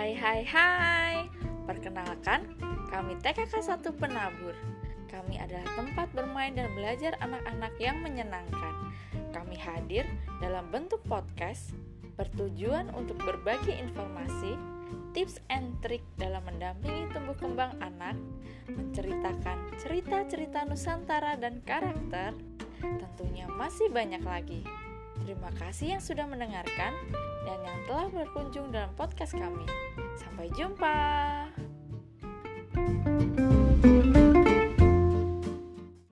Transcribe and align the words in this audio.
Hai 0.00 0.16
hai, 0.48 1.28
perkenalkan 1.68 2.56
kami 2.88 3.20
TKK 3.20 3.52
1 3.52 3.84
Penabur. 4.00 4.56
Kami 5.12 5.36
adalah 5.36 5.68
tempat 5.76 6.08
bermain 6.16 6.56
dan 6.56 6.72
belajar 6.72 7.20
anak-anak 7.20 7.76
yang 7.76 8.00
menyenangkan. 8.00 8.96
Kami 9.28 9.60
hadir 9.60 10.08
dalam 10.40 10.72
bentuk 10.72 11.04
podcast 11.04 11.76
Bertujuan 12.16 12.88
untuk 12.96 13.20
berbagi 13.20 13.76
informasi, 13.76 14.56
tips 15.12 15.36
and 15.52 15.76
trik 15.84 16.00
dalam 16.16 16.48
mendampingi 16.48 17.12
tumbuh 17.12 17.36
kembang 17.36 17.76
anak 17.84 18.16
Menceritakan 18.72 19.84
cerita-cerita 19.84 20.64
Nusantara 20.64 21.36
dan 21.36 21.60
karakter. 21.68 22.32
Tentunya 22.80 23.44
masih 23.52 23.92
banyak 23.92 24.24
lagi. 24.24 24.64
Terima 25.28 25.52
kasih 25.60 26.00
yang 26.00 26.00
sudah 26.00 26.24
mendengarkan 26.24 26.96
telah 27.90 28.06
berkunjung 28.06 28.70
dalam 28.70 28.94
podcast 28.94 29.34
kami. 29.34 29.66
Sampai 30.14 30.46
jumpa. 30.54 30.94